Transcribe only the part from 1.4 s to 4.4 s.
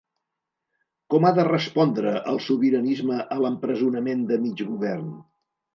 de respondre el sobiranisme a l’empresonament